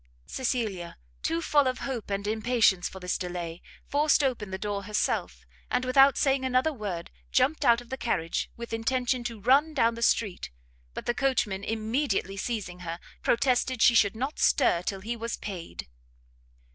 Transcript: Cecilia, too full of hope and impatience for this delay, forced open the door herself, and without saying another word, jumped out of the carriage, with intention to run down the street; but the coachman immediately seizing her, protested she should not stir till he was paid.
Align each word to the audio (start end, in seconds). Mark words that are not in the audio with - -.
Cecilia, 0.25 0.97
too 1.21 1.43
full 1.43 1.67
of 1.67 1.77
hope 1.81 2.09
and 2.09 2.25
impatience 2.25 2.89
for 2.89 2.99
this 2.99 3.19
delay, 3.19 3.61
forced 3.87 4.23
open 4.23 4.49
the 4.49 4.57
door 4.57 4.85
herself, 4.85 5.45
and 5.69 5.85
without 5.85 6.17
saying 6.17 6.43
another 6.43 6.73
word, 6.73 7.11
jumped 7.31 7.63
out 7.63 7.81
of 7.81 7.89
the 7.89 7.97
carriage, 7.97 8.49
with 8.57 8.73
intention 8.73 9.23
to 9.25 9.39
run 9.39 9.75
down 9.75 9.93
the 9.93 10.01
street; 10.01 10.49
but 10.95 11.05
the 11.05 11.13
coachman 11.13 11.63
immediately 11.63 12.35
seizing 12.35 12.79
her, 12.79 12.99
protested 13.21 13.79
she 13.83 13.93
should 13.93 14.15
not 14.15 14.39
stir 14.39 14.81
till 14.81 15.01
he 15.01 15.15
was 15.15 15.37
paid. 15.37 15.87